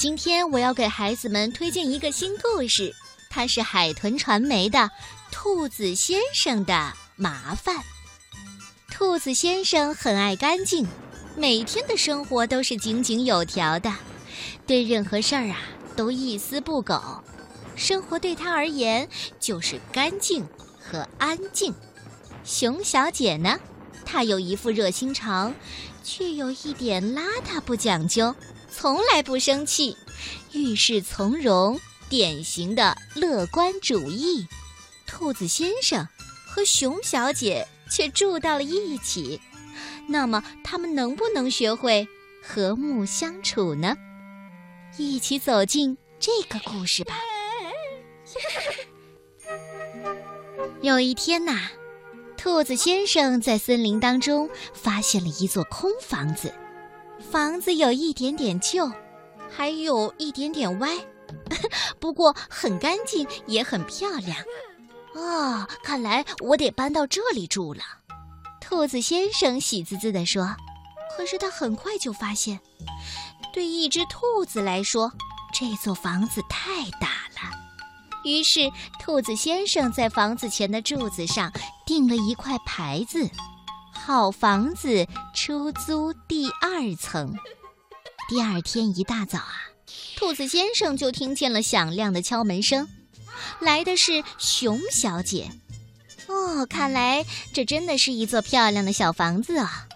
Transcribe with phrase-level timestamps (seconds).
[0.00, 2.94] 今天我要给孩子们推荐一个新故事，
[3.28, 4.78] 它是海豚传媒的
[5.30, 7.76] 《兔子先生的麻烦》。
[8.90, 10.86] 兔子先生很爱干净，
[11.36, 13.92] 每天的生活都是井井有条的，
[14.66, 15.58] 对任何事儿啊
[15.94, 17.22] 都一丝不苟。
[17.76, 19.06] 生活对他而言
[19.38, 20.48] 就是干净
[20.80, 21.74] 和安静。
[22.42, 23.60] 熊小姐呢，
[24.06, 25.54] 她有一副热心肠，
[26.02, 28.34] 却有一点邋遢不讲究。
[28.72, 29.96] 从来不生气，
[30.52, 31.78] 遇事从容，
[32.08, 34.46] 典型的乐观主义。
[35.06, 36.06] 兔子先生
[36.46, 39.40] 和熊小姐却住到了一起，
[40.08, 42.06] 那么他们能不能学会
[42.42, 43.96] 和睦相处呢？
[44.96, 47.14] 一起走进这个故事吧。
[50.80, 51.70] 有一天呐，
[52.36, 56.54] 兔子先生在森林当中发现了一座空房子。
[57.20, 58.90] 房子有一点点旧，
[59.50, 60.96] 还有一点点歪，
[62.00, 64.36] 不过很干净，也很漂亮。
[65.14, 67.82] 哦，看来我得搬到这里住了。
[68.60, 70.56] 兔子先生喜滋滋地说。
[71.16, 72.60] 可是他很快就发现，
[73.52, 75.12] 对一只兔子来说，
[75.52, 77.50] 这座房子太大了。
[78.24, 81.52] 于是，兔子先生在房子前的柱子上
[81.84, 83.28] 钉了一块牌子。
[84.12, 87.32] 好房子出租第二层。
[88.28, 89.54] 第二天一大早啊，
[90.16, 92.88] 兔子先生就听见了响亮的敲门声，
[93.60, 95.52] 来的是熊小姐。
[96.26, 99.86] 哦，看来这真的是一座漂亮的小房子啊！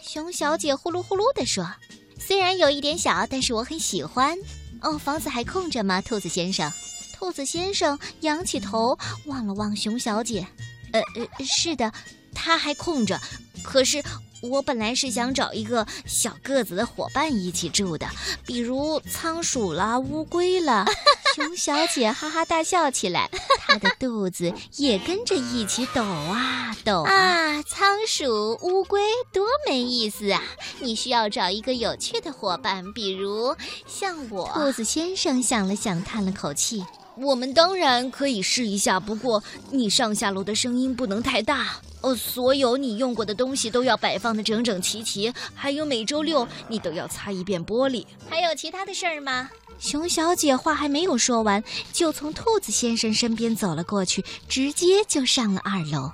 [0.00, 1.68] 熊小姐呼噜呼噜地说
[2.16, 4.38] ：“虽然有一点小，但是我很喜欢。”
[4.82, 6.72] 哦，房子还空着吗，兔子先生？
[7.12, 10.46] 兔子先生仰起头望了望熊小姐。
[10.92, 11.92] 呃呃，是的，
[12.34, 13.20] 它还空着。
[13.62, 14.02] 可是
[14.42, 18.06] 我本来是想找一个小个子的伙伴一起住的，
[18.44, 20.84] 比如仓鼠啦、乌龟啦。
[21.34, 27.60] 熊小姐哈哈大笑起来，她的肚子也跟着一起抖啊抖啊。
[27.62, 29.00] 仓鼠、乌龟
[29.32, 30.42] 多没意思啊！
[30.80, 33.56] 你需要找一个有趣的伙伴，比如
[33.86, 34.48] 像我。
[34.54, 36.84] 兔子先生想了想，叹了口气。
[37.16, 42.14] 我们当然可以试一下，不过你上下楼的声音不能太大哦。
[42.14, 48.04] 所有你用过的东西都要摆放的整整齐齐，还有每周六你都要擦一遍玻璃。
[48.28, 49.48] 还有其他的事儿吗？
[49.78, 56.10] 熊小姐话还没有说完，就从兔子先生身边走了过去，直接就上了二楼。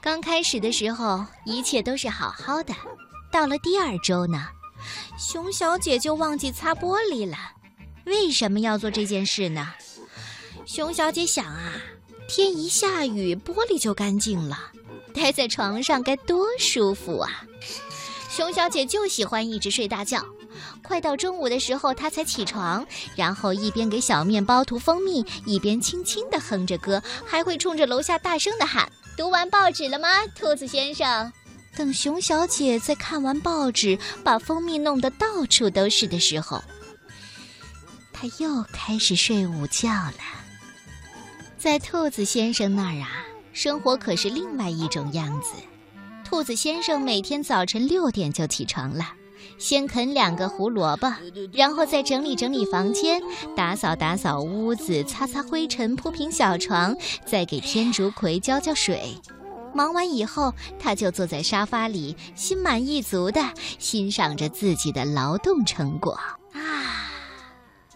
[0.00, 2.74] 刚开始的时候，一切都是好好的，
[3.32, 4.46] 到了第二周呢，
[5.18, 7.36] 熊小姐就忘记擦玻璃了。
[8.04, 9.74] 为什么要做这件事呢？
[10.66, 11.74] 熊小姐想啊，
[12.28, 14.58] 天一下雨，玻璃就干净了，
[15.14, 17.44] 待在床上该多舒服啊！
[18.30, 20.24] 熊小姐就喜欢一直睡大觉。
[20.82, 31.32] 快到中午的时候，她才起床，然后一边给小面包涂蜂蜜，一边轻轻地哼着歌，还会冲着楼下大声地喊：“读完报纸了吗，兔子先生？”
[31.76, 36.62] 等熊小姐在看完报纸，把蜂蜜弄得到处都是的时候。
[38.24, 40.14] 他又开始睡午觉了。
[41.58, 43.10] 在兔子先生那儿啊，
[43.52, 45.52] 生活可是另外一种样子。
[46.24, 49.04] 兔子先生每天早晨六点就起床了，
[49.58, 51.12] 先啃两个胡萝卜，
[51.52, 53.20] 然后再整理整理房间，
[53.54, 56.96] 打扫打扫屋子，擦擦灰尘，铺平小床，
[57.26, 59.20] 再给天竺葵浇浇水。
[59.74, 66.18] 忙完以后，他就坐在沙发里，心满意足地欣赏着自己的劳动成果。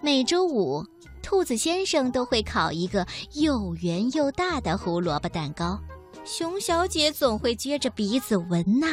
[0.00, 0.86] 每周五，
[1.22, 5.78] 兔子先生都会烤一个又圆又大的胡萝卜蛋糕。
[6.25, 8.87] 熊小姐总会撅着鼻子闻呐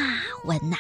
[0.46, 0.76] 闻呐，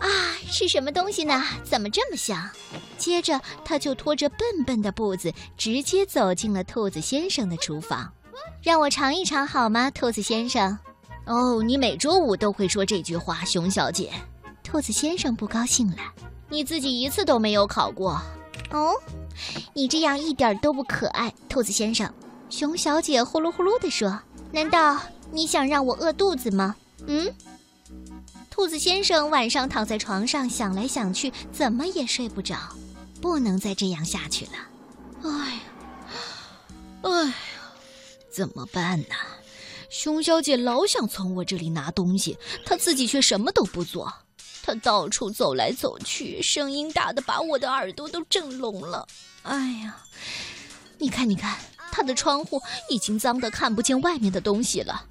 [0.00, 0.08] 啊，
[0.46, 1.42] 是什么东西呢？
[1.64, 2.50] 怎么这么香？
[2.98, 8.12] 接着，她就拖着笨笨的步子，直接走进了兔子先生的厨房。
[8.62, 10.78] 让我尝一尝好吗，兔子先生？
[11.24, 14.12] 哦，你每周五都会说这句话，熊小姐。
[14.62, 15.96] 兔子先生不高兴了。
[16.48, 18.20] 你自己一次都没有烤过，
[18.70, 18.92] 哦，
[19.74, 22.12] 你这样一点都不可爱，兔子先生。
[22.48, 24.20] 熊小姐呼噜呼噜地说
[24.52, 25.00] ：“难道
[25.32, 26.76] 你想让我饿肚子吗？”
[27.06, 27.32] 嗯。
[28.50, 32.56] 兔子先生晚上躺在床上想来想去，怎么也睡不着，
[33.20, 34.52] 不能再这样下去了。
[35.22, 35.60] 哎呀，
[37.02, 37.34] 哎呀，
[38.30, 39.14] 怎么办呢？
[39.90, 44.12] 熊小姐老想从我这里拿东西，她自己却什么都不做。
[44.66, 49.06] 他到处走来走去，声音大的把我的耳朵都震聋了。
[49.44, 49.96] 哎呀，
[50.98, 51.56] 你看，你看，
[51.92, 52.60] 他的窗户
[52.90, 55.04] 已经脏得看不见外面的东西了。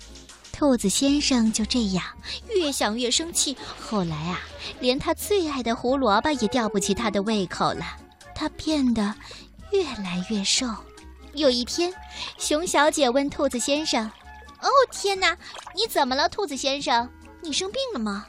[0.52, 2.04] 兔子先生就这样
[2.50, 4.42] 越想越生气，后来啊，
[4.82, 7.86] 连他最爱的胡萝卜也吊不起他的胃口了。
[8.36, 9.16] 他变得
[9.72, 10.68] 越来越瘦。
[11.34, 11.94] 有一天，
[12.38, 14.06] 熊小姐问兔子先生
[14.62, 15.38] ：“哦，天哪，
[15.74, 17.10] 你怎么了，兔子先生？
[17.42, 18.26] 你生病了吗？”“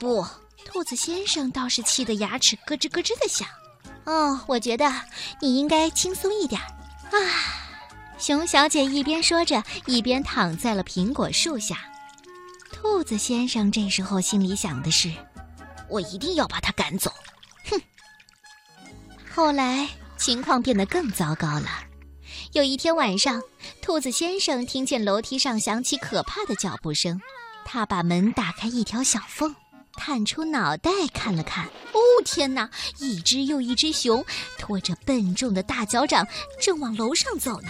[0.00, 0.24] 不。”
[0.64, 3.46] 兔子先生倒是气得牙齿咯吱咯吱的响。
[4.06, 4.92] “哦，我觉得
[5.40, 6.60] 你应该轻松一点。”
[7.10, 7.16] 啊，
[8.18, 11.76] 熊小姐一边说着，一边躺在了苹果树下。
[12.72, 15.12] 兔子先生这时候心里想的是
[15.90, 17.12] ：“我一定要把他赶走。”
[17.68, 17.80] 哼。
[19.34, 21.68] 后来情况变得更糟糕了。
[22.52, 23.42] 有一天晚上，
[23.82, 27.20] 兔子先生听见楼梯上响起可怕的脚步声，
[27.64, 29.54] 他把门打开一条小缝，
[30.00, 31.66] 探出脑袋看了看。
[31.92, 32.70] 哦，天哪！
[32.98, 34.24] 一只又一只熊
[34.58, 36.26] 拖着笨重的大脚掌，
[36.58, 37.68] 正往楼上走呢。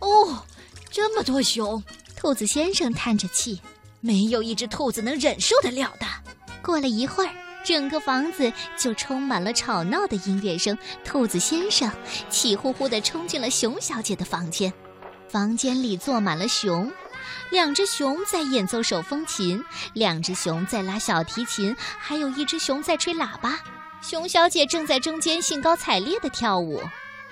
[0.00, 0.44] 哦，
[0.90, 1.80] 这么多熊！
[2.16, 3.60] 兔子先生叹着气，
[4.00, 6.06] 没有一只兔子能忍受得了的。
[6.60, 7.32] 过了一会儿。
[7.64, 10.78] 整个房子就充满了吵闹的音乐声。
[11.04, 11.90] 兔子先生
[12.30, 14.72] 气呼呼地冲进了熊小姐的房间，
[15.28, 16.90] 房间里坐满了熊，
[17.50, 19.64] 两只熊在演奏手风琴，
[19.94, 23.60] 两只熊在拉小提琴，还有一只熊在吹喇叭。
[24.00, 26.82] 熊小姐正在中间兴高采烈地跳舞。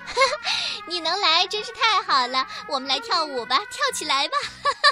[0.87, 4.33] 你能来真是太好了，我们来跳舞吧，跳起来吧！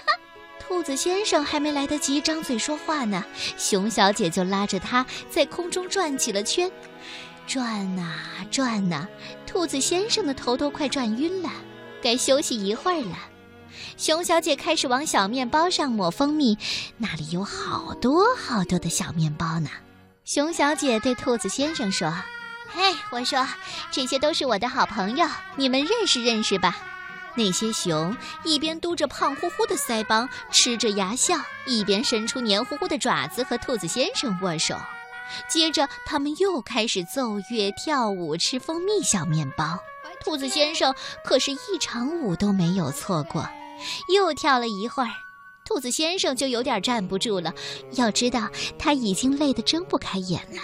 [0.60, 3.24] 兔子先生还没来得及张嘴说话呢，
[3.58, 6.72] 熊小姐就拉着他在空中转起了圈，
[7.48, 8.14] 转呐
[8.52, 9.08] 转呐，
[9.46, 11.50] 兔子先生的头都快转晕了，
[12.02, 13.18] 该休息一会儿了。
[13.98, 16.58] 熊小姐开始往小面包上抹蜂蜜，
[16.98, 19.70] 那里有好多好多的小面包呢。
[20.24, 22.12] 熊小姐对兔子先生说
[22.74, 23.48] ：“嘿，我说，
[23.92, 26.76] 这些都是我的好朋友，你们认识认识吧。”
[27.38, 31.36] 那些熊一边嘟着胖乎乎的腮帮，吃着牙笑，
[31.66, 34.78] 一边伸出黏糊糊的爪子和兔子先生握手。
[35.50, 39.78] 接着，他们又开始奏乐、跳舞、吃蜂蜜小面包。
[40.24, 43.48] 兔子先生可是一场舞都没有错过，
[44.14, 45.10] 又跳了一会儿，
[45.66, 47.54] 兔子先生就有点站不住了。
[47.94, 50.62] 要知道，他已经累得睁不开眼了。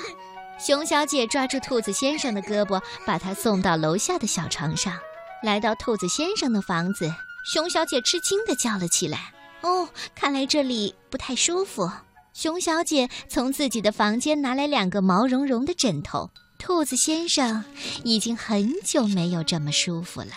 [0.60, 4.98] 熊小姐抓住兔子先生的胳膊，把他送到楼下的小床上。
[5.44, 7.12] 来到兔子先生的房子，
[7.52, 11.92] 熊小姐吃惊地叫了起来：“哦，看来这里不太舒服。”
[12.34, 16.30] 熊小姐从自己的房间拿来两个毛茸茸的枕头。
[16.60, 17.66] 兔子先生
[18.04, 20.28] 已经很久没有这么舒服了，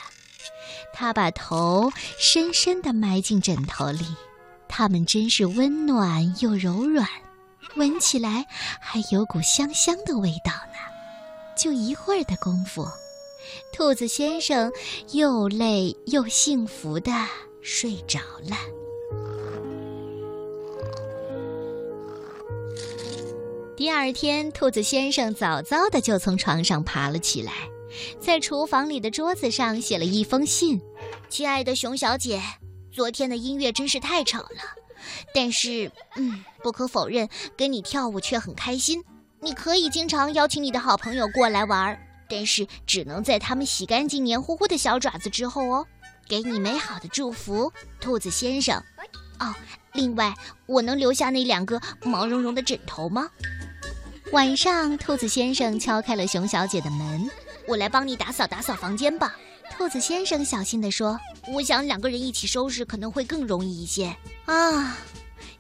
[0.93, 4.05] 他把头深深地埋进枕头里，
[4.69, 7.09] 它们真是温暖又柔软，
[7.77, 8.47] 闻起来
[8.81, 10.79] 还有股香香的味道呢。
[11.57, 12.87] 就一会儿的功夫。
[13.73, 14.73] 兔子先生
[15.13, 17.13] 又累又幸福的
[17.63, 18.57] 睡着了。
[23.77, 27.53] 第二天，兔子先生早早的就从床上爬了起来，
[28.21, 30.81] 在厨房里的桌子上写了一封信
[31.29, 32.43] ：“亲爱的熊小姐，
[32.93, 34.49] 昨天的音乐真是太吵了，
[35.35, 39.03] 但是，嗯，不可否认，跟你跳舞却很开心。
[39.41, 45.87] 你可以经常邀请你的好朋友过来玩。”但是只能在他们洗干净黏糊糊的小爪子之后哦。
[46.27, 47.71] 给你美好的祝福，
[48.01, 48.83] 兔子先生。
[49.39, 49.55] 哦，
[49.93, 53.29] 另外，我能留下那两个毛茸茸的枕头吗？
[54.33, 57.31] 晚上，兔子先生敲开了熊小姐的门。
[57.67, 59.37] 我来帮你打扫打扫房间吧。
[59.77, 61.19] 兔子先生小心地说
[61.49, 64.15] ：“我想两个人一起收拾可能会更容易一些。”
[64.47, 64.97] 啊，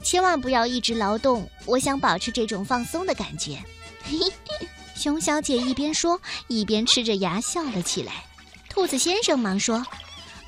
[0.03, 3.63] 千万不要一直劳动，我想保持这种放松的感觉。
[4.03, 4.69] 嘿嘿。
[4.95, 8.25] 熊小姐一边说，一边吃着牙笑了起来。
[8.69, 9.85] 兔子先生忙说：“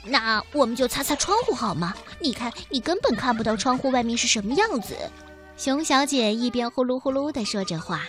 [0.07, 1.93] 那我们就擦擦窗户好吗？
[2.21, 4.95] 你看，你根本看不到窗户外面是什么样子。”
[5.57, 8.03] 熊小姐一边呼噜呼噜地说着话，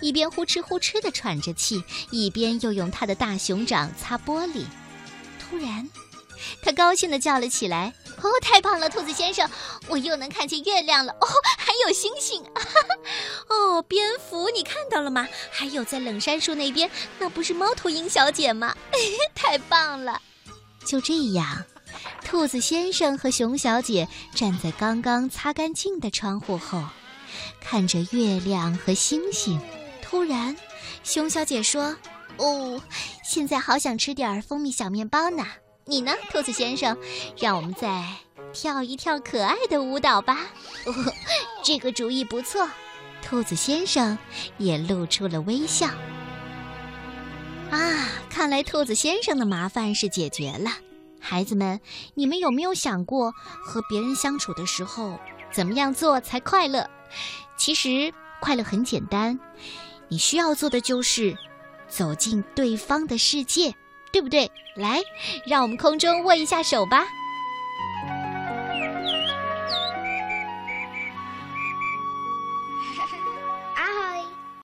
[0.00, 4.64] 一边呼哧呼哧地喘着气，一边又用她的大熊掌擦玻璃。
[5.38, 5.88] 突然，
[6.62, 7.92] 她高兴地叫了起来。
[8.22, 9.48] 哦，太棒了，兔子先生，
[9.86, 11.12] 我又能看见月亮了。
[11.12, 12.42] 哦，还有星星。
[13.48, 15.28] 哦，蝙蝠，你看到了吗？
[15.50, 18.74] 还有在冷杉树那边，那不是猫头鹰小姐吗？
[19.34, 20.22] 太棒了！
[20.86, 21.64] 就这样，
[22.24, 26.82] 兔子先生和熊小姐站在刚刚擦干净的窗户后，
[27.60, 29.60] 看着月亮和星星。
[30.02, 30.56] 突然，
[31.04, 31.96] 熊小姐说
[32.38, 32.82] ：“哦，
[33.22, 35.46] 现在好想吃点蜂蜜小面包呢。”
[35.86, 36.96] 你呢，兔子先生？
[37.38, 38.04] 让我们再
[38.52, 40.38] 跳一跳可爱的舞蹈吧。
[40.86, 40.94] 哦，
[41.62, 42.68] 这个主意不错。
[43.22, 44.18] 兔子先生
[44.58, 45.86] 也露出了微笑。
[47.70, 50.70] 啊，看来兔子先生的麻烦是解决了。
[51.26, 51.80] 孩子们，
[52.12, 53.32] 你们有没有想过，
[53.64, 55.18] 和别人相处的时候，
[55.50, 56.88] 怎么样做才快乐？
[57.56, 58.12] 其实
[58.42, 59.40] 快乐很简单，
[60.08, 61.34] 你需要做的就是
[61.88, 63.74] 走进对方的世界，
[64.12, 64.52] 对不对？
[64.76, 65.00] 来，
[65.46, 67.06] 让我们空中握一下手吧。